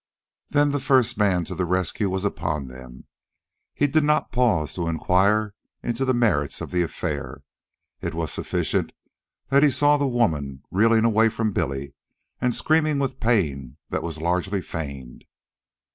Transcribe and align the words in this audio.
Then 0.49 0.71
the 0.71 0.79
first 0.79 1.15
man 1.15 1.41
of 1.51 1.59
the 1.59 1.63
rescue 1.63 2.09
was 2.09 2.25
upon 2.25 2.69
them. 2.69 3.03
He 3.75 3.85
did 3.85 4.03
not 4.03 4.31
pause 4.31 4.73
to 4.73 4.87
inquire 4.87 5.53
into 5.83 6.05
the 6.05 6.13
merits 6.15 6.59
of 6.59 6.71
the 6.71 6.81
affair. 6.81 7.43
It 8.01 8.15
was 8.15 8.31
sufficient 8.31 8.93
that 9.49 9.61
he 9.61 9.69
saw 9.69 9.97
the 9.97 10.07
woman 10.07 10.63
reeling 10.71 11.05
away 11.05 11.29
from 11.29 11.51
Billy 11.53 11.93
and 12.41 12.55
screaming 12.55 12.97
with 12.97 13.19
pain 13.19 13.77
that 13.91 14.01
was 14.01 14.19
largely 14.19 14.59
feigned. 14.59 15.23